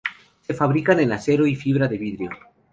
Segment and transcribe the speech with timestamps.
[0.41, 2.31] Se fabrican en acero y fibra de vidrio.